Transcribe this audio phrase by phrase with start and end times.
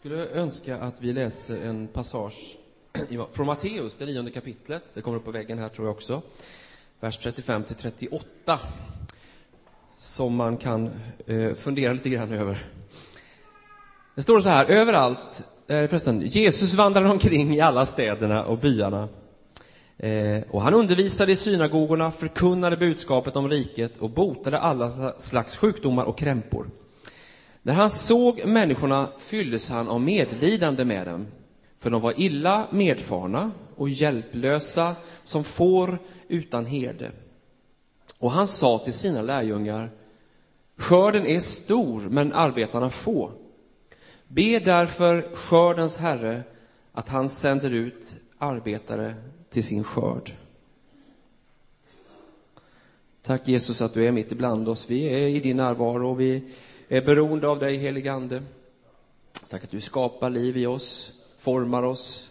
[0.00, 2.56] skulle önska att vi läser en passage
[3.32, 4.92] från Matteus, det nionde kapitlet.
[4.94, 6.22] Det kommer upp på väggen här, tror jag också.
[7.00, 8.58] Vers 35 till 38.
[9.98, 10.90] Som man kan
[11.26, 12.66] eh, fundera lite grann över.
[14.14, 19.08] Det står så här, överallt, eh, förresten, Jesus vandrade omkring i alla städerna och byarna.
[19.98, 26.04] Eh, och han undervisade i synagogorna, förkunnade budskapet om riket och botade alla slags sjukdomar
[26.04, 26.66] och krämpor.
[27.62, 31.26] När han såg människorna fylldes han av medlidande med dem,
[31.78, 37.12] för de var illa medfarna och hjälplösa som får utan herde.
[38.18, 39.90] Och han sa till sina lärjungar,
[40.76, 43.32] skörden är stor, men arbetarna få.
[44.28, 46.42] Be därför skördens Herre
[46.92, 49.14] att han sänder ut arbetare
[49.50, 50.32] till sin skörd.
[53.22, 54.90] Tack Jesus att du är mitt ibland oss.
[54.90, 56.42] Vi är i din närvaro och vi
[56.92, 58.42] är beroende av dig, helige Ande.
[59.50, 62.30] Tack att du skapar liv i oss, formar oss,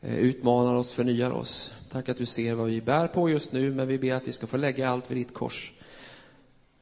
[0.00, 1.74] eh, utmanar oss, förnyar oss.
[1.90, 4.32] Tack att du ser vad vi bär på just nu, men vi ber att vi
[4.32, 5.72] ska få lägga allt vid ditt kors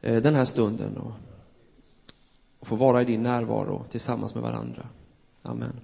[0.01, 1.13] eh, den här stunden och,
[2.61, 4.89] få vara i din närvaro tillsammans med varandra.
[5.43, 5.81] Amen.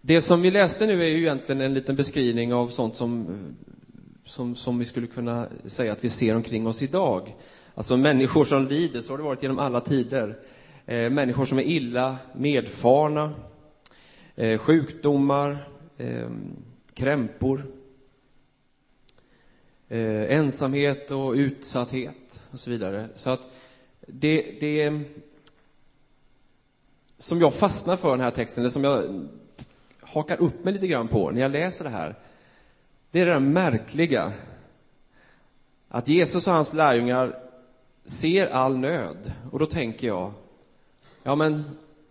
[0.00, 3.71] Det som vi läste nu är ju egentligen en liten beskrivning av sånt som eh,
[4.24, 7.36] som, som vi skulle kunna säga att vi ser omkring oss idag.
[7.74, 10.38] Alltså människor som lider, så har det varit genom alla tider.
[10.86, 13.32] Eh, människor som är illa medfarna,
[14.36, 16.30] eh, sjukdomar, eh,
[16.94, 17.66] krämpor,
[19.88, 23.08] eh, ensamhet och utsatthet och så vidare.
[23.14, 23.40] Så att
[24.06, 25.00] det, det
[27.18, 29.28] som jag fastnar för den här texten, eller som jag
[30.00, 32.14] hakar upp mig lite grann på när jag läser det här,
[33.12, 34.32] det är det där märkliga
[35.88, 37.38] att Jesus och hans lärjungar
[38.04, 39.32] ser all nöd.
[39.50, 40.32] Och då tänker jag,
[41.22, 41.64] ja men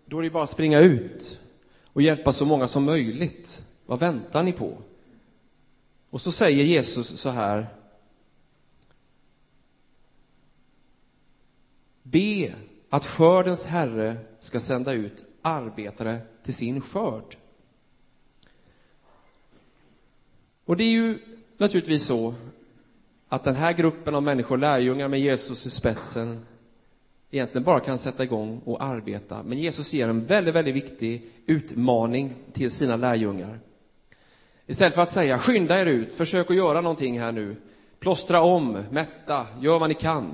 [0.06, 1.40] då är det bara att springa ut
[1.86, 3.66] och hjälpa så många som möjligt.
[3.86, 4.78] Vad väntar ni på?
[6.10, 7.68] Och så säger Jesus så här.
[12.04, 12.54] Be
[12.90, 17.38] att skördens Herre ska sända ut arbetare till sin skörd.
[20.66, 21.20] Och det är ju
[21.58, 22.34] naturligtvis så
[23.30, 26.46] att den här gruppen av människor, lärjungar med Jesus i spetsen,
[27.32, 29.44] egentligen bara kan sätta igång och arbeta.
[29.44, 33.60] Men Jesus ger en väldigt, väldigt viktig utmaning till sina lärjungar.
[34.66, 37.56] Istället för att säga skynda er ut, försök att göra någonting här nu,
[38.00, 40.34] plåstra om, mätta, gör vad ni kan,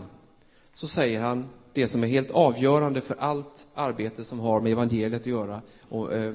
[0.73, 5.21] så säger han det som är helt avgörande för allt arbete som har med evangeliet
[5.21, 6.33] att göra och eh,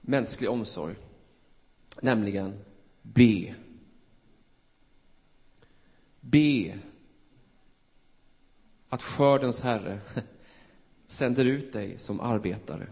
[0.00, 0.94] mänsklig omsorg,
[2.00, 2.54] nämligen
[3.14, 3.54] Be.
[6.20, 6.78] Be
[8.88, 9.98] att skördens Herre
[11.06, 12.86] sänder ut dig som arbetare.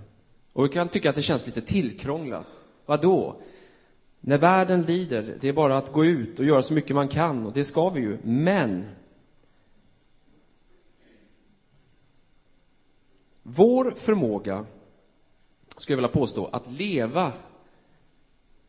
[0.53, 2.63] Och vi kan tycka att det känns lite tillkrånglat.
[2.87, 3.41] Vadå?
[4.21, 7.47] När världen lider, det är bara att gå ut och göra så mycket man kan,
[7.47, 8.19] och det ska vi ju.
[8.23, 8.85] Men
[13.43, 14.67] vår förmåga,
[15.77, 17.33] skulle jag vilja påstå, att leva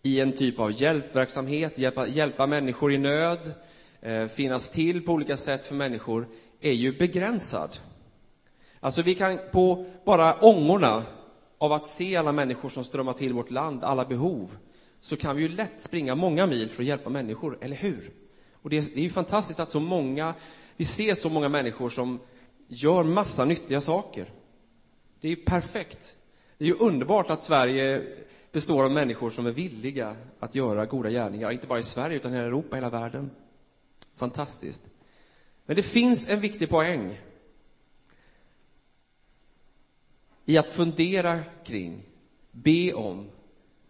[0.01, 3.53] i en typ av hjälpverksamhet, hjälpa, hjälpa människor i nöd,
[4.01, 6.27] eh, finnas till på olika sätt för människor,
[6.61, 7.79] är ju begränsad.
[8.79, 11.03] Alltså vi kan på bara ångorna
[11.57, 14.57] av att se alla människor som strömmar till vårt land, alla behov,
[14.99, 18.11] så kan vi ju lätt springa många mil för att hjälpa människor, eller hur?
[18.61, 20.33] Och det är, det är ju fantastiskt att så många,
[20.77, 22.19] vi ser så många människor som
[22.67, 24.31] gör massa nyttiga saker.
[25.21, 26.15] Det är ju perfekt.
[26.57, 28.03] Det är ju underbart att Sverige
[28.51, 32.33] består av människor som är villiga att göra goda gärningar, inte bara i Sverige utan
[32.33, 33.31] i Europa, hela världen.
[34.15, 34.83] Fantastiskt.
[35.65, 37.19] Men det finns en viktig poäng
[40.45, 42.05] i att fundera kring,
[42.51, 43.29] be om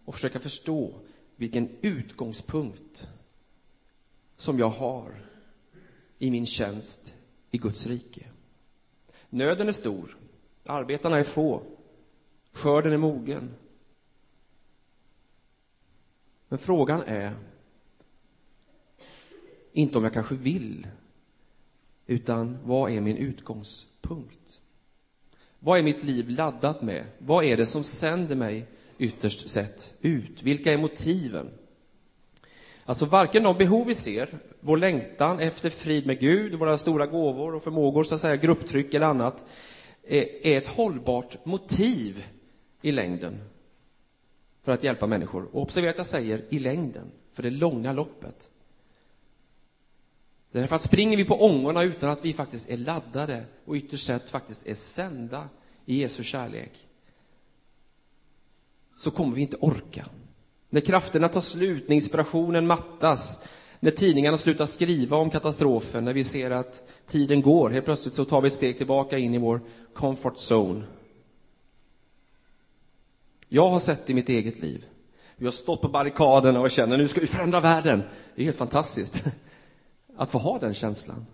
[0.05, 0.93] och försöka förstå
[1.35, 3.07] vilken utgångspunkt
[4.37, 5.25] som jag har
[6.17, 7.15] i min tjänst
[7.51, 8.25] i Guds rike.
[9.29, 10.17] Nöden är stor,
[10.65, 11.61] arbetarna är få,
[12.51, 13.53] skörden är mogen,
[16.49, 17.35] men frågan är
[19.73, 20.87] inte om jag kanske vill,
[22.07, 24.61] utan vad är min utgångspunkt?
[25.59, 27.05] Vad är mitt liv laddat med?
[27.17, 28.65] Vad är det som sänder mig
[28.97, 30.43] ytterst sett ut?
[30.43, 31.49] Vilka är motiven?
[32.85, 34.29] Alltså varken de behov vi ser,
[34.59, 38.93] vår längtan efter frid med Gud, våra stora gåvor och förmågor, så att säga, grupptryck
[38.93, 39.45] eller annat,
[40.07, 42.25] är ett hållbart motiv
[42.81, 43.41] i längden
[44.69, 45.49] för att hjälpa människor.
[45.51, 48.51] Och observera att jag säger i längden, för det långa loppet.
[50.51, 54.29] Därför att springer vi på ångorna utan att vi faktiskt är laddade och ytterst sett
[54.29, 55.49] faktiskt är sända
[55.85, 56.87] i Jesu kärlek,
[58.95, 60.05] så kommer vi inte orka.
[60.69, 63.47] När krafterna tar slut, när inspirationen mattas,
[63.79, 68.25] när tidningarna slutar skriva om katastrofen, när vi ser att tiden går, helt plötsligt så
[68.25, 69.61] tar vi ett steg tillbaka in i vår
[69.93, 70.83] comfort zone.
[73.49, 74.85] Jag har sett i mitt eget liv.
[75.35, 78.03] Vi har stått på barrikaderna och känner nu ska vi förändra världen.
[78.35, 79.23] Det är helt fantastiskt
[80.17, 81.25] att få ha den känslan.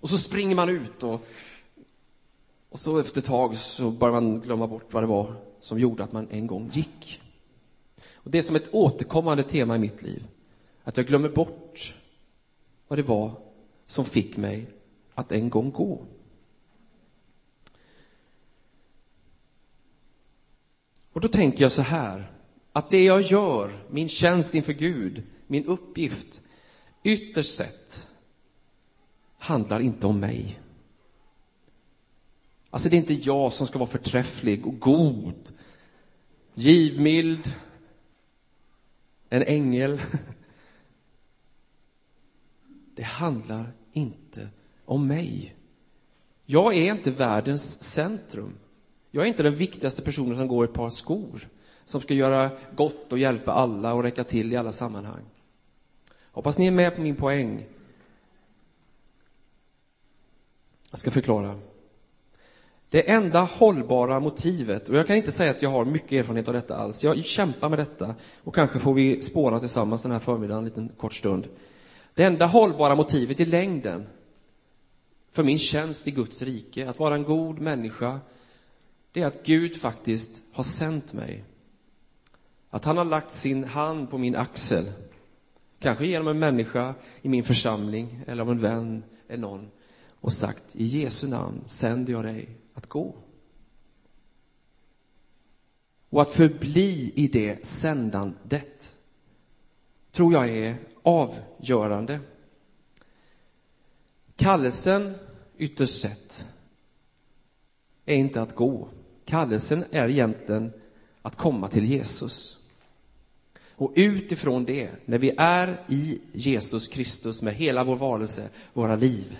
[0.00, 1.26] Och så springer man ut och,
[2.70, 6.04] och så efter ett tag så börjar man glömma bort vad det var som gjorde
[6.04, 7.20] att man en gång gick.
[8.14, 10.26] Och det är som ett återkommande tema i mitt liv.
[10.84, 11.94] Att jag glömmer bort
[12.88, 13.32] vad det var
[13.86, 14.66] som fick mig
[15.14, 15.98] att en gång gå.
[21.20, 22.32] Och då tänker jag så här,
[22.72, 26.42] att det jag gör, min tjänst inför Gud, min uppgift,
[27.02, 28.08] ytterst sett
[29.38, 30.60] handlar inte om mig.
[32.70, 35.52] Alltså det är inte jag som ska vara förträfflig och god,
[36.54, 37.52] givmild,
[39.28, 40.00] en ängel.
[42.94, 44.48] Det handlar inte
[44.84, 45.56] om mig.
[46.46, 48.59] Jag är inte världens centrum.
[49.10, 51.48] Jag är inte den viktigaste personen som går ett par skor,
[51.84, 55.22] som ska göra gott och hjälpa alla och räcka till i alla sammanhang.
[56.32, 57.66] Hoppas ni är med på min poäng.
[60.90, 61.58] Jag ska förklara.
[62.90, 66.54] Det enda hållbara motivet, och jag kan inte säga att jag har mycket erfarenhet av
[66.54, 68.14] detta alls, jag kämpar med detta
[68.44, 71.48] och kanske får vi spåna tillsammans den här förmiddagen en liten kort stund.
[72.14, 74.06] Det enda hållbara motivet i längden
[75.30, 78.20] för min tjänst i Guds rike, att vara en god människa,
[79.12, 81.44] det är att Gud faktiskt har sänt mig.
[82.70, 84.92] Att han har lagt sin hand på min axel,
[85.78, 89.70] kanske genom en människa i min församling eller av en vän eller någon,
[90.20, 93.16] och sagt i Jesu namn sänder jag dig att gå.
[96.10, 98.94] Och att förbli i det sändandet
[100.10, 102.20] tror jag är avgörande.
[104.36, 105.14] Kallelsen,
[105.58, 106.46] ytterst sett,
[108.06, 108.88] är inte att gå.
[109.24, 110.72] Kallelsen är egentligen
[111.22, 112.58] att komma till Jesus.
[113.80, 119.38] Och utifrån det, när vi är i Jesus Kristus med hela vår varelse, våra liv,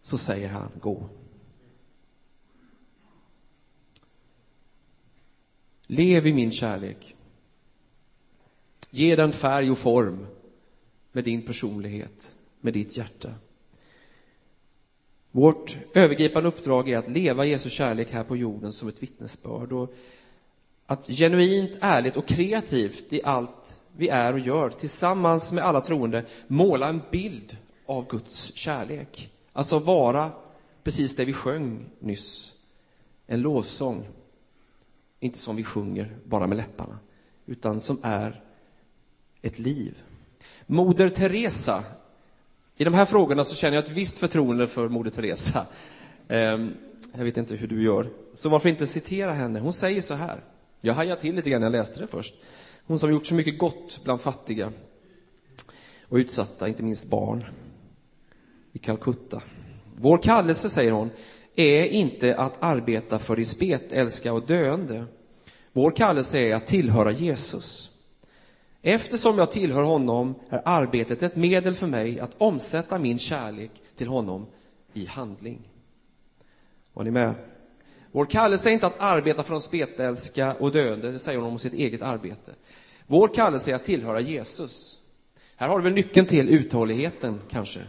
[0.00, 1.08] så säger han gå.
[5.86, 7.16] Lev i min kärlek.
[8.90, 10.26] Ge den färg och form
[11.12, 13.34] med din personlighet, med ditt hjärta.
[15.30, 19.94] Vårt övergripande uppdrag är att leva Jesu kärlek här på jorden som ett vittnesbörd och
[20.86, 26.24] att genuint, ärligt och kreativt i allt vi är och gör tillsammans med alla troende
[26.46, 29.30] måla en bild av Guds kärlek.
[29.52, 30.30] Alltså vara
[30.82, 32.52] precis det vi sjöng nyss,
[33.26, 34.08] en lovsång.
[35.20, 36.98] Inte som vi sjunger bara med läpparna,
[37.46, 38.42] utan som är
[39.42, 40.02] ett liv.
[40.66, 41.84] Moder Teresa,
[42.78, 45.66] i de här frågorna så känner jag ett visst förtroende för Moder Teresa.
[46.28, 46.74] Ehm,
[47.16, 49.60] jag vet inte hur du gör, så varför inte citera henne?
[49.60, 50.44] Hon säger så här.
[50.80, 52.34] Jag hajade till lite grann när jag läste det först.
[52.86, 54.72] Hon som gjort så mycket gott bland fattiga
[56.08, 57.44] och utsatta, inte minst barn
[58.72, 59.42] i Calcutta.
[59.96, 61.10] Vår kallelse, säger hon,
[61.56, 65.04] är inte att arbeta för de spetälska och döende.
[65.72, 67.87] Vår kallelse är att tillhöra Jesus.
[68.82, 74.08] Eftersom jag tillhör honom är arbetet ett medel för mig att omsätta min kärlek till
[74.08, 74.46] honom
[74.92, 75.68] i handling.
[76.92, 77.34] Var ni med?
[78.12, 81.58] Vår kallelse är inte att arbeta för de spetälska och döende, det säger hon om
[81.58, 82.54] sitt eget arbete.
[83.06, 84.98] Vår kallelse är att tillhöra Jesus.
[85.56, 87.80] Här har du väl nyckeln till uthålligheten, kanske.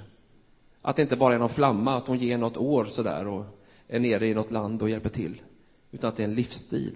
[0.81, 3.45] Att det inte bara är någon flamma, att hon ger något år sådär och
[3.87, 5.41] är nere i något land och hjälper till.
[5.91, 6.95] Utan att det är en livsstil.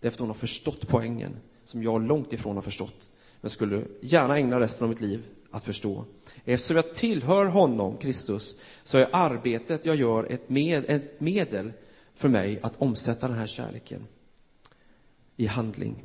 [0.00, 3.84] Det är efter hon har förstått poängen, som jag långt ifrån har förstått, men skulle
[4.00, 6.04] gärna ägna resten av mitt liv att förstå.
[6.44, 11.72] Eftersom jag tillhör honom, Kristus, så är arbetet jag gör ett, med, ett medel
[12.14, 14.06] för mig att omsätta den här kärleken
[15.36, 16.04] i handling.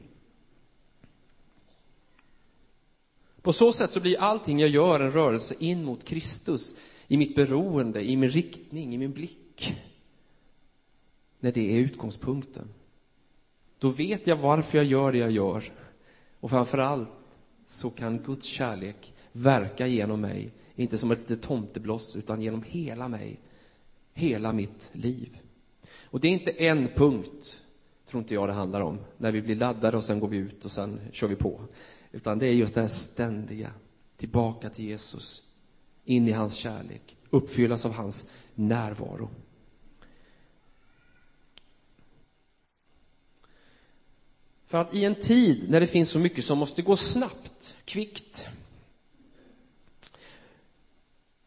[3.42, 6.76] På så sätt så blir allting jag gör en rörelse in mot Kristus,
[7.08, 9.76] i mitt beroende, i min riktning, i min blick.
[11.40, 12.68] När det är utgångspunkten.
[13.80, 15.64] Då vet jag varför jag gör det jag gör.
[16.40, 17.10] Och framför allt
[17.66, 23.08] så kan Guds kärlek verka genom mig, inte som ett litet tomtebloss, utan genom hela
[23.08, 23.40] mig,
[24.14, 25.38] hela mitt liv.
[26.06, 27.62] Och det är inte en punkt,
[28.06, 30.66] tror inte jag det handlar om, när vi blir laddade och sen går vi ut
[30.66, 31.62] och sen kör vi på.
[32.12, 33.72] Utan det är just det här ständiga,
[34.18, 35.44] tillbaka till Jesus,
[36.06, 39.30] in i hans kärlek, uppfyllas av hans närvaro.
[44.68, 48.50] För att i en tid när det finns så mycket som måste gå snabbt, kvickt,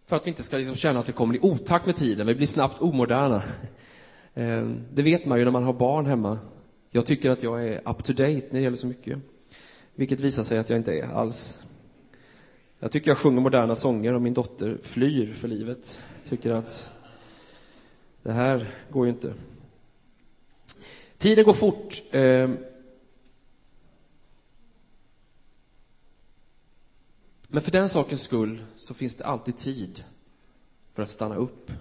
[0.07, 2.35] för att vi inte ska liksom känna att vi kommer i otakt med tiden, vi
[2.35, 3.43] blir snabbt omoderna.
[4.35, 6.39] Ehm, det vet man ju när man har barn hemma.
[6.91, 9.19] Jag tycker att jag är up to date när det gäller så mycket.
[9.95, 11.62] Vilket visar sig att jag inte är alls.
[12.79, 15.99] Jag tycker jag sjunger moderna sånger och min dotter flyr för livet.
[16.29, 16.89] Tycker att
[18.23, 19.35] det här går ju inte.
[21.19, 22.03] Tiden går fort.
[22.11, 22.57] Ehm,
[27.50, 30.04] Men för den sakens skull så finns det alltid tid
[30.95, 31.73] för att stanna upp,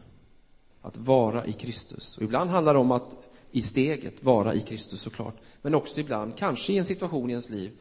[0.81, 2.17] att vara i Kristus.
[2.17, 3.17] Och ibland handlar det om att
[3.51, 7.49] i steget vara i Kristus såklart, men också ibland, kanske i en situation i ens
[7.49, 7.71] liv,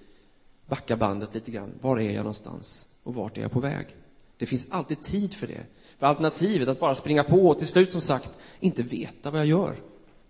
[0.66, 1.72] backa bandet lite grann.
[1.80, 3.86] Var är jag någonstans och vart är jag på väg?
[4.36, 5.66] Det finns alltid tid för det.
[5.98, 8.30] För alternativet att bara springa på och till slut som sagt
[8.60, 9.76] inte veta vad jag gör,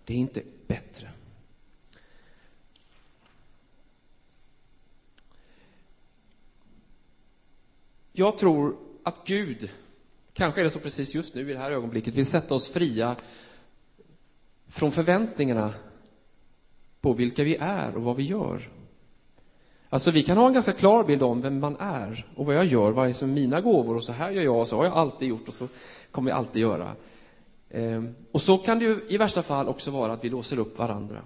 [0.04, 1.10] det är inte bättre.
[8.18, 9.70] Jag tror att Gud,
[10.32, 13.16] kanske är det så precis just nu i det här ögonblicket, vill sätta oss fria
[14.68, 15.74] från förväntningarna
[17.00, 18.70] på vilka vi är och vad vi gör.
[19.88, 22.64] Alltså vi kan ha en ganska klar bild om vem man är och vad jag
[22.64, 24.94] gör, vad är som mina gåvor och så här gör jag och så har jag
[24.94, 25.68] alltid gjort och så
[26.10, 26.96] kommer jag alltid göra.
[27.70, 30.78] Ehm, och så kan det ju i värsta fall också vara att vi låser upp
[30.78, 31.22] varandra.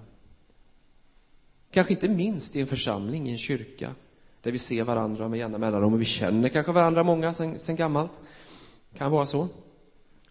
[1.70, 3.94] Kanske inte minst i en församling, i en kyrka
[4.42, 7.76] där vi ser varandra med jämna mellanrum och vi känner kanske varandra många sen, sen
[7.76, 8.20] gammalt.
[8.96, 9.48] Kan vara så.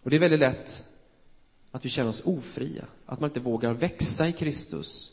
[0.02, 0.84] Och det är väldigt lätt
[1.70, 5.12] att vi känner oss ofria, att man inte vågar växa i Kristus.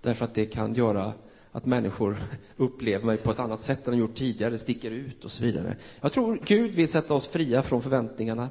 [0.00, 1.12] Därför att det kan göra
[1.52, 2.16] att människor
[2.56, 5.76] upplever mig på ett annat sätt än de gjort tidigare, sticker ut och så vidare.
[6.00, 8.48] Jag tror Gud vill sätta oss fria från förväntningarna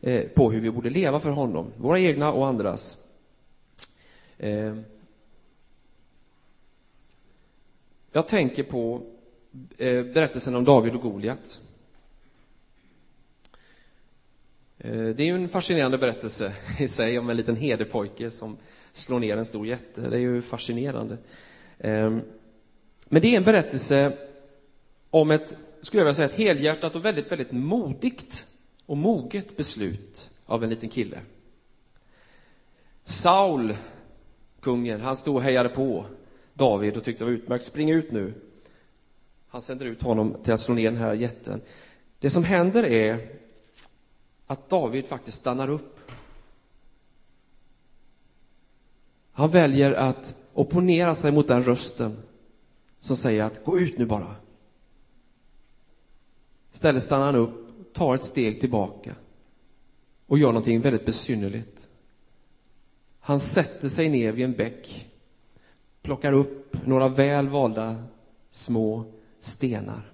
[0.00, 3.06] eh, på hur vi borde leva för honom, våra egna och andras.
[4.38, 4.76] Eh,
[8.12, 9.02] jag tänker på
[9.78, 11.60] eh, berättelsen om David och Goliat.
[14.78, 18.56] Eh, det är ju en fascinerande berättelse i sig om en liten hederpojke som
[18.92, 20.00] slår ner en stor jätte.
[20.00, 21.18] Det är ju fascinerande.
[21.78, 22.20] Ehm,
[23.04, 24.12] men det är en berättelse
[25.10, 28.46] om ett, skulle jag vilja säga, ett helhjärtat och väldigt, väldigt modigt
[28.86, 31.18] och moget beslut av en liten kille.
[33.04, 33.76] Saul,
[34.60, 36.04] kungen, han stod och hejade på
[36.58, 37.64] David och tyckte det var utmärkt.
[37.64, 38.34] Spring ut nu.
[39.48, 41.60] Han sänder ut honom till att slå ner den här jätten.
[42.18, 43.38] Det som händer är
[44.46, 46.00] att David faktiskt stannar upp.
[49.32, 52.16] Han väljer att opponera sig mot den rösten
[52.98, 54.34] som säger att gå ut nu bara.
[56.72, 59.14] Istället stannar han upp, tar ett steg tillbaka
[60.26, 61.88] och gör någonting väldigt besynnerligt.
[63.20, 65.07] Han sätter sig ner vid en bäck
[66.08, 68.04] plockar upp några väl valda
[68.50, 69.04] små
[69.40, 70.12] stenar.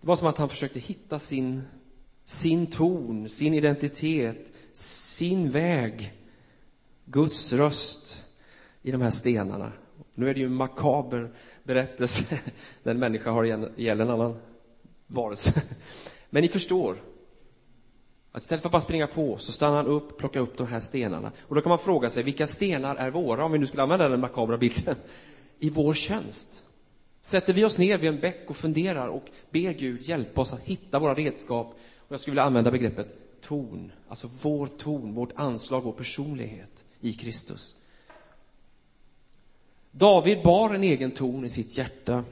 [0.00, 1.62] Det var som att han försökte hitta sin,
[2.24, 6.12] sin ton, sin identitet, sin väg,
[7.04, 8.24] Guds röst
[8.82, 9.72] i de här stenarna.
[10.14, 11.30] Nu är det ju en makaber
[11.64, 12.38] berättelse
[12.82, 14.36] när en människa har ihjäl en annan
[15.06, 15.62] varelse.
[16.30, 17.02] Men ni förstår.
[18.32, 20.80] Att istället för att bara springa på så stannar han upp, plockar upp de här
[20.80, 21.32] stenarna.
[21.48, 24.08] Och då kan man fråga sig, vilka stenar är våra, om vi nu skulle använda
[24.08, 24.96] den makabra bilden,
[25.58, 26.64] i vår tjänst?
[27.20, 30.60] Sätter vi oss ner vid en bäck och funderar och ber Gud hjälpa oss att
[30.60, 35.80] hitta våra redskap, och jag skulle vilja använda begreppet ton, alltså vår ton, vårt anslag,
[35.80, 37.76] vår personlighet i Kristus.
[39.92, 42.24] David bar en egen ton i sitt hjärta.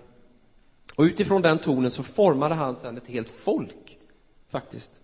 [0.96, 3.98] Och utifrån den tonen så formade han sedan ett helt folk,
[4.48, 5.00] faktiskt,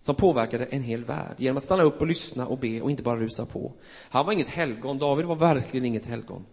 [0.00, 3.02] som påverkade en hel värld genom att stanna upp och lyssna och be och inte
[3.02, 3.72] bara rusa på.
[4.08, 6.46] Han var inget helgon, David var verkligen inget helgon.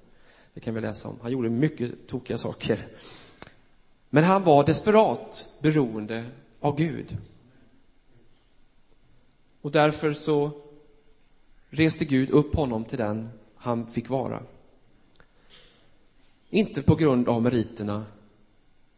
[0.54, 1.18] Det kan vi läsa om.
[1.22, 2.88] Han gjorde mycket tokiga saker.
[4.10, 6.26] Men han var desperat beroende
[6.60, 7.18] av Gud.
[9.62, 10.52] Och därför så
[11.70, 14.44] reste Gud upp honom till den han fick vara.
[16.54, 18.06] Inte på grund av meriterna,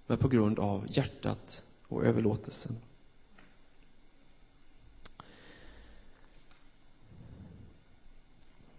[0.07, 2.75] men på grund av hjärtat och överlåtelsen.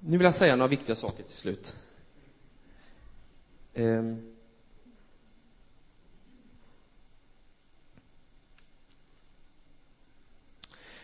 [0.01, 1.77] Nu vill jag säga några viktiga saker till slut.
[3.75, 4.35] Ehm.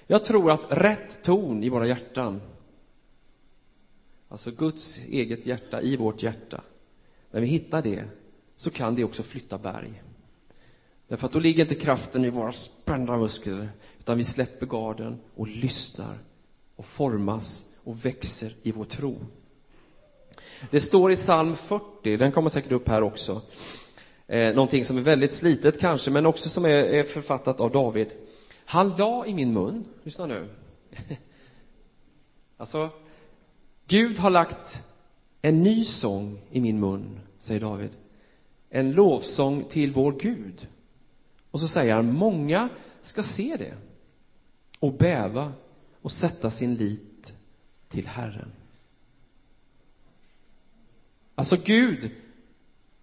[0.06, 2.40] Jag tror att rätt ton i våra hjärtan,
[4.28, 6.64] alltså Guds eget hjärta i vårt hjärta,
[7.32, 8.04] när vi hittar det
[8.56, 10.02] så kan det också flytta berg.
[11.08, 15.48] Därför att då ligger inte kraften i våra spända muskler, utan vi släpper garden och
[15.48, 16.18] lyssnar
[16.76, 19.18] och formas och växer i vår tro.
[20.70, 23.42] Det står i psalm 40, den kommer säkert upp här också,
[24.26, 28.08] eh, någonting som är väldigt slitet kanske, men också som är, är författat av David.
[28.64, 30.48] Han la i min mun, lyssna nu,
[32.56, 32.88] alltså,
[33.86, 34.82] Gud har lagt
[35.42, 37.90] en ny sång i min mun, säger David.
[38.70, 40.68] En lovsång till vår Gud.
[41.50, 42.68] Och så säger han, många
[43.02, 43.74] ska se det
[44.78, 45.52] och bäva
[46.02, 47.34] och sätta sin lit
[47.88, 48.52] till Herren.
[51.34, 52.10] Alltså Gud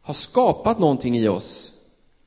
[0.02, 1.74] har skapat någonting i oss,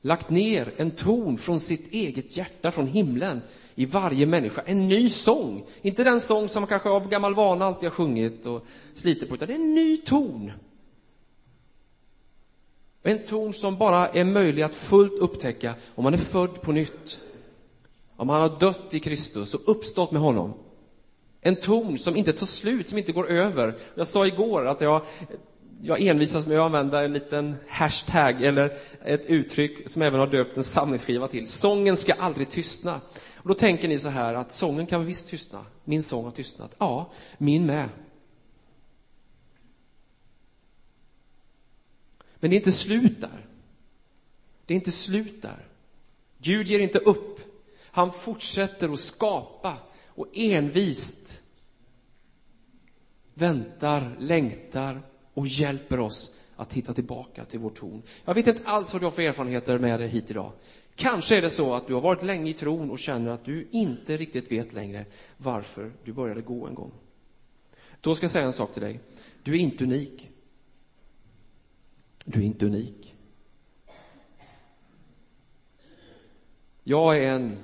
[0.03, 3.41] lagt ner en ton från sitt eget hjärta, från himlen,
[3.75, 4.61] i varje människa.
[4.65, 5.65] En ny sång.
[5.81, 9.35] Inte den sång som man kanske av gammal vana alltid har sjungit och slitit på,
[9.35, 10.51] utan det är en ny ton.
[13.03, 17.19] En ton som bara är möjlig att fullt upptäcka om man är född på nytt.
[18.15, 20.53] Om han har dött i Kristus och uppstått med honom.
[21.41, 23.75] En ton som inte tar slut, som inte går över.
[23.95, 25.01] Jag sa igår att jag,
[25.85, 30.57] jag envisas med att använda en liten hashtag eller ett uttryck som även har döpt
[30.57, 31.47] en samlingsskiva till.
[31.47, 33.01] Sången ska aldrig tystna.
[33.35, 35.65] Och då tänker ni så här att sången kan visst tystna.
[35.83, 36.75] Min sång har tystnat.
[36.77, 37.89] Ja, min med.
[42.39, 43.45] Men det är inte slut där.
[44.65, 45.67] Det är inte slut där.
[46.37, 47.39] Gud ger inte upp.
[47.91, 51.41] Han fortsätter att skapa och envist
[53.33, 55.01] väntar, längtar
[55.33, 58.01] och hjälper oss att hitta tillbaka till vår ton.
[58.25, 60.51] Jag vet inte alls vad du har för erfarenheter med dig hit idag.
[60.95, 63.67] Kanske är det så att du har varit länge i tron och känner att du
[63.71, 65.05] inte riktigt vet längre
[65.37, 66.91] varför du började gå en gång.
[68.01, 68.99] Då ska jag säga en sak till dig.
[69.43, 70.29] Du är inte unik.
[72.25, 73.15] Du är inte unik.
[76.83, 77.57] Jag är en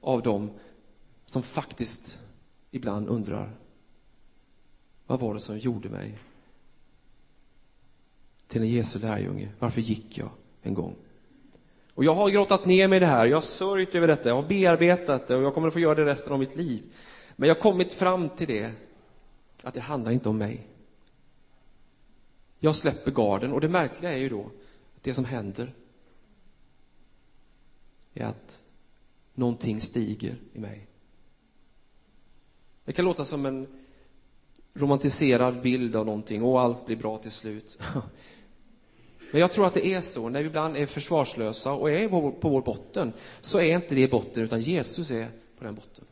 [0.00, 0.50] av dem
[1.26, 2.18] som faktiskt
[2.70, 3.56] ibland undrar
[5.06, 6.18] vad var det som gjorde mig
[8.48, 9.48] till en Jesu lärjunge?
[9.58, 10.30] Varför gick jag
[10.62, 10.96] en gång?
[11.94, 14.36] Och jag har grottat ner mig i det här, jag har sörjt över detta, jag
[14.36, 16.82] har bearbetat det och jag kommer att få göra det resten av mitt liv.
[17.36, 18.72] Men jag har kommit fram till det,
[19.62, 20.66] att det handlar inte om mig.
[22.58, 24.50] Jag släpper garden och det märkliga är ju då
[24.96, 25.74] att det som händer
[28.14, 28.60] är att
[29.34, 30.86] någonting stiger i mig.
[32.84, 33.83] Det kan låta som en
[34.74, 37.78] romantiserad bild av någonting och allt blir bra till slut.
[39.30, 42.48] Men jag tror att det är så, när vi ibland är försvarslösa och är på
[42.48, 46.04] vår botten, så är inte det botten, utan Jesus är på den botten.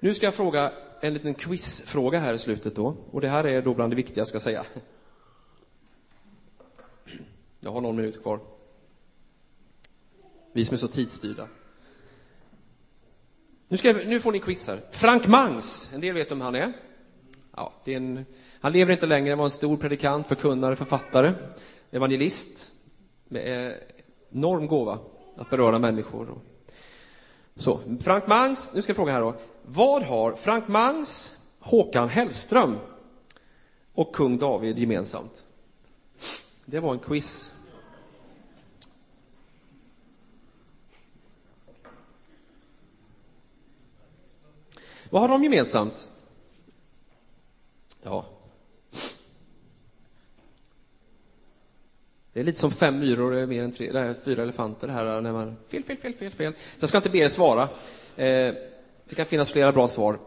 [0.00, 3.62] Nu ska jag fråga en liten quizfråga här i slutet då, och det här är
[3.62, 4.64] då bland det viktiga, ska jag säga.
[7.60, 8.40] Jag har någon minut kvar.
[10.52, 11.48] Vi som är så tidsstyrda.
[13.70, 14.80] Nu, ska jag, nu får ni quiz här.
[14.90, 16.72] Frank Mangs, en del vet vem han är.
[17.56, 18.24] Ja, det är en,
[18.60, 21.32] han lever inte längre, han var en stor predikant, förkunnare, författare,
[21.90, 22.72] evangelist
[23.28, 23.74] med eh,
[24.32, 24.98] enorm gåva
[25.36, 26.40] att beröra människor.
[27.56, 29.34] Så, Frank Mangs, nu ska jag fråga här då.
[29.66, 32.78] Vad har Frank Mangs, Håkan Hellström
[33.94, 35.44] och kung David gemensamt?
[36.64, 37.59] Det var en quiz.
[45.10, 46.08] Vad har de gemensamt?
[48.02, 48.26] Ja.
[52.32, 55.20] Det är lite som fem myror är mer än tre, det här, fyra elefanter här
[55.20, 56.52] när man, fel, fel, fel, fel, fel.
[56.52, 57.62] Så jag ska inte be er svara.
[58.16, 58.54] Eh,
[59.08, 60.18] det kan finnas flera bra svar.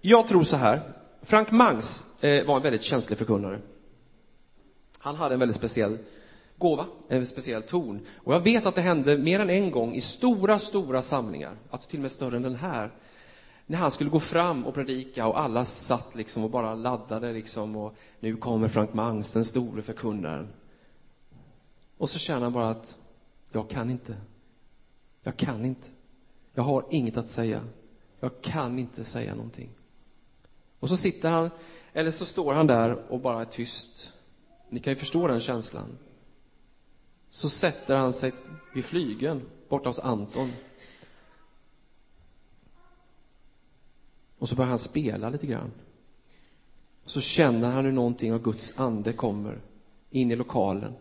[0.00, 0.80] Jag tror så här.
[1.22, 3.60] Frank Mangs eh, var en väldigt känslig förkunnare.
[4.98, 5.98] Han hade en väldigt speciell
[6.56, 8.06] gåva, en speciell ton.
[8.16, 11.90] Och jag vet att det hände mer än en gång i stora, stora samlingar, alltså
[11.90, 12.90] till och med större än den här,
[13.70, 17.76] när han skulle gå fram och predika och alla satt liksom och bara laddade liksom
[17.76, 20.48] och nu kommer Frank Mangs, den store förkunnaren.
[21.96, 22.98] Och så känner han bara att
[23.52, 24.16] jag kan inte.
[25.22, 25.86] Jag kan inte.
[26.54, 27.60] Jag har inget att säga.
[28.20, 29.70] Jag kan inte säga någonting.
[30.80, 31.50] Och så sitter han,
[31.92, 34.12] eller så står han där och bara är tyst.
[34.68, 35.98] Ni kan ju förstå den känslan.
[37.28, 38.32] Så sätter han sig
[38.74, 40.52] vid flygeln borta hos Anton.
[44.40, 45.72] Och så börjar han spela lite grann.
[47.04, 49.60] Så känner han hur någonting av Guds ande kommer
[50.10, 50.92] in i lokalen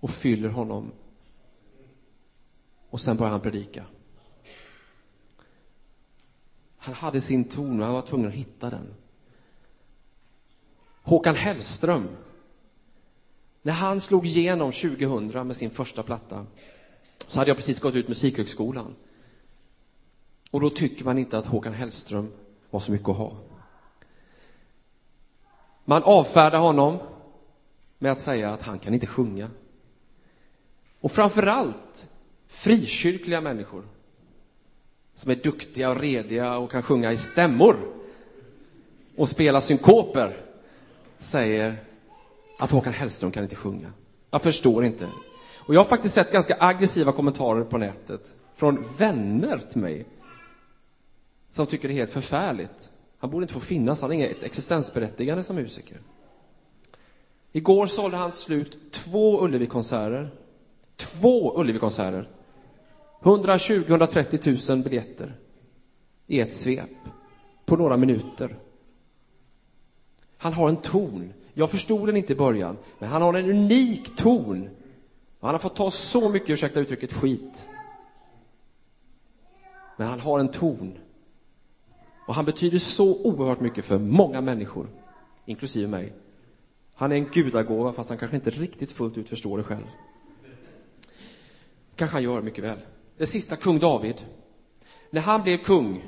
[0.00, 0.92] och fyller honom.
[2.90, 3.84] Och sen börjar han predika.
[6.76, 8.94] Han hade sin ton men han var tvungen att hitta den.
[11.02, 12.08] Håkan Hellström.
[13.62, 16.46] När han slog igenom 2000 med sin första platta
[17.26, 18.94] så hade jag precis gått ut Musikhögskolan.
[20.50, 22.32] Och då tycker man inte att Håkan Hellström
[22.74, 23.32] var så mycket att ha.
[25.84, 26.98] Man avfärdar honom
[27.98, 29.50] med att säga att han kan inte sjunga.
[31.00, 32.08] Och framför allt
[32.46, 33.84] frikyrkliga människor
[35.14, 37.76] som är duktiga och rediga och kan sjunga i stämmor
[39.16, 40.46] och spela synkoper
[41.18, 41.76] säger
[42.58, 43.92] att Håkan Hellström kan inte sjunga.
[44.30, 45.08] Jag förstår inte.
[45.58, 50.06] Och jag har faktiskt sett ganska aggressiva kommentarer på nätet från vänner till mig
[51.54, 52.92] som tycker det är helt förfärligt.
[53.18, 56.00] Han borde inte få finnas, han har inget existensberättigande som musiker.
[57.52, 60.30] Igår sålde han slut två Ullevi-konserter.
[60.96, 62.28] Två Ullevi-konserter.
[63.22, 65.36] 120-130 000 biljetter
[66.26, 66.90] i ett svep
[67.66, 68.58] på några minuter.
[70.36, 71.32] Han har en ton.
[71.52, 74.68] Jag förstod den inte i början, men han har en unik ton.
[75.40, 77.68] Han har fått ta så mycket, ursäkta uttrycket, skit.
[79.96, 80.98] Men han har en ton.
[82.24, 84.88] Och han betyder så oerhört mycket för många människor,
[85.44, 86.12] inklusive mig.
[86.94, 89.86] Han är en gudagåva, fast han kanske inte riktigt fullt ut förstår det själv.
[91.96, 92.78] kanske han gör mycket väl.
[93.16, 94.26] Det sista, kung David.
[95.10, 96.04] När han blev kung,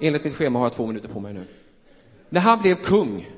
[0.00, 1.46] enligt mitt schema har jag två minuter på mig nu.
[2.28, 3.30] När han blev kung,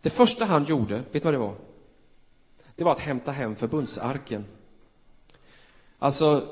[0.00, 1.54] det första han gjorde, vet du vad det var?
[2.76, 4.44] Det var att hämta hem förbundsarken.
[5.98, 6.48] Alltså,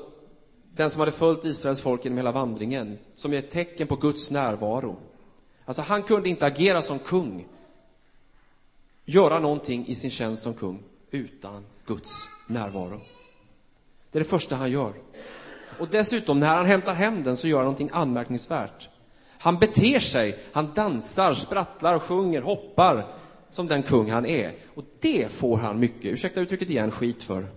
[0.75, 4.31] den som hade följt Israels folk genom hela vandringen, som är ett tecken på Guds
[4.31, 4.95] närvaro.
[5.65, 7.47] Alltså, han kunde inte agera som kung,
[9.05, 13.01] göra någonting i sin tjänst som kung, utan Guds närvaro.
[14.11, 14.93] Det är det första han gör.
[15.79, 18.89] Och dessutom, när han hämtar hem den så gör han någonting anmärkningsvärt.
[19.37, 23.13] Han beter sig, han dansar, sprattlar, sjunger, hoppar
[23.49, 24.55] som den kung han är.
[24.75, 27.47] Och det får han mycket, ursäkta uttrycket igen, skit för.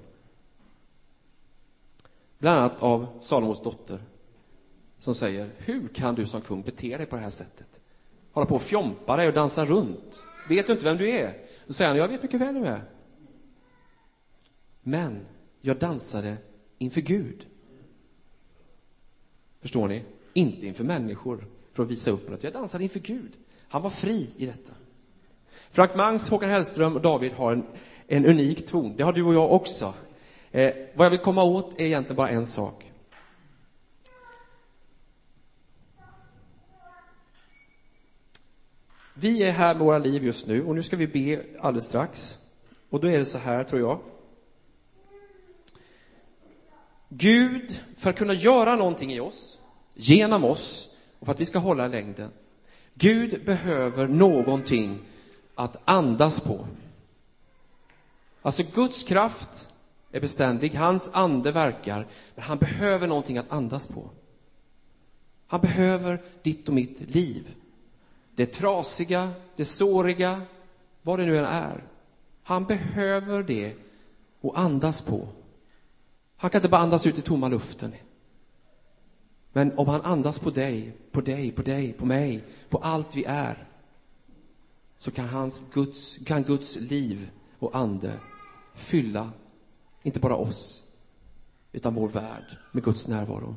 [2.38, 4.01] Bland annat av Salomos dotter,
[4.99, 7.81] som säger, hur kan du som kung bete dig på det här sättet?
[8.33, 10.25] Hålla på och fjompa dig och dansa runt.
[10.49, 11.38] Vet du inte vem du är?
[11.66, 12.85] Då säger han, jag vet mycket väl vem du är.
[14.83, 15.27] Men
[15.61, 16.37] jag dansade
[16.79, 17.46] inför Gud.
[19.61, 20.03] Förstår ni?
[20.33, 22.42] Inte inför människor för att visa upp något.
[22.42, 23.33] Jag dansade inför Gud.
[23.68, 24.72] Han var fri i detta.
[25.70, 27.66] Frank Mangs, Håkan Hellström och David har en,
[28.07, 28.96] en unik ton.
[28.96, 29.94] Det har du och jag också.
[30.57, 32.92] Eh, vad jag vill komma åt är egentligen bara en sak.
[39.14, 42.38] Vi är här med våra liv just nu och nu ska vi be alldeles strax.
[42.90, 44.01] Och då är det så här, tror jag.
[47.09, 49.59] Gud, för att kunna göra någonting i oss,
[49.95, 50.88] genom oss,
[51.19, 52.31] och för att vi ska hålla längden.
[52.95, 54.99] Gud behöver någonting
[55.55, 56.66] att andas på.
[58.42, 59.69] Alltså, Guds kraft
[60.16, 64.11] är beständig, hans ande verkar, men han behöver någonting att andas på.
[65.46, 67.55] Han behöver ditt och mitt liv.
[68.35, 70.42] Det trasiga, det såriga,
[71.02, 71.85] vad det nu än är.
[72.42, 73.74] Han behöver det
[74.40, 75.29] och andas på.
[76.37, 77.92] Han kan inte bara andas ut i tomma luften.
[79.52, 83.24] Men om han andas på dig, på dig, på dig, på mig, på allt vi
[83.24, 83.68] är,
[84.98, 88.12] så kan, hans Guds, kan Guds liv och ande
[88.74, 89.31] fylla,
[90.07, 90.83] inte bara oss,
[91.73, 93.57] utan vår värld med Guds närvaro.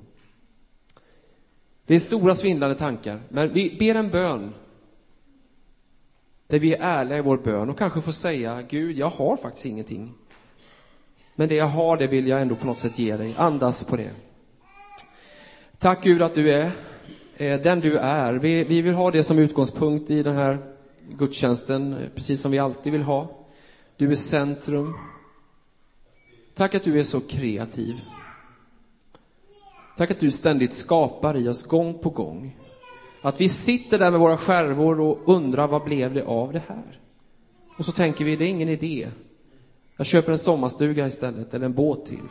[1.85, 4.53] Det är stora svindlande tankar, men vi ber en bön
[6.47, 9.65] där vi är ärliga i vår bön och kanske får säga, Gud, jag har faktiskt
[9.65, 10.13] ingenting.
[11.35, 13.35] Men det jag har, det vill jag ändå på något sätt ge dig.
[13.37, 14.11] Andas på det.
[15.77, 16.71] Tack Gud att du är
[17.37, 18.33] eh, den du är.
[18.33, 20.57] Vi, vi vill ha det som utgångspunkt i den här
[21.17, 23.45] gudstjänsten, eh, precis som vi alltid vill ha.
[23.97, 24.93] Du är centrum.
[26.59, 28.01] Tack att du är så kreativ.
[29.97, 32.57] Tack att du ständigt skapar i oss gång på gång.
[33.21, 36.99] Att vi sitter där med våra skärvor och undrar vad blev det av det här?
[37.77, 39.09] Och så tänker vi, det är ingen idé.
[39.97, 42.27] Jag köper en sommarstuga istället, eller en båt till.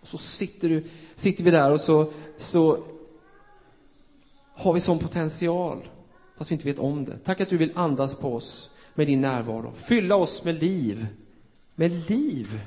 [0.00, 2.78] Och Så sitter, du, sitter vi där och så, så
[4.54, 5.88] har vi sån potential,
[6.38, 7.18] fast vi inte vet om det.
[7.18, 9.72] Tack att du vill andas på oss med din närvaro.
[9.74, 11.06] Fylla oss med liv.
[11.78, 12.60] Med liv.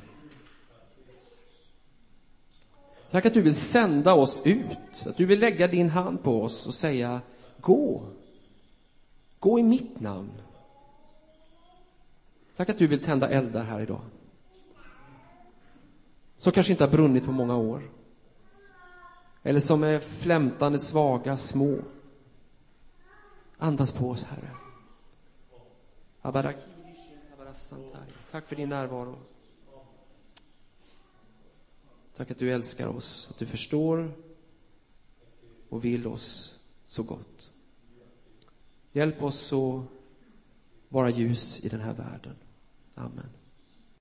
[3.12, 6.68] Tack att du vill sända oss ut, att du vill lägga din hand på oss
[6.68, 7.22] och säga
[7.62, 8.04] gå.
[9.40, 10.32] Gå i mitt namn.
[12.56, 14.02] Tack att du vill tända eldar här idag.
[16.38, 17.92] Som kanske inte har brunnit på många år.
[19.44, 21.80] eller som är flämtande, svaga, små.
[23.58, 24.50] Andas på oss, Herre.
[28.32, 29.20] Tack för din närvaro.
[32.16, 34.14] Tack att du älskar oss, att du förstår
[35.70, 37.52] och vill oss så gott.
[38.92, 39.84] Hjälp oss att
[40.90, 42.36] vara ljus i den här världen.
[42.96, 43.30] Amen.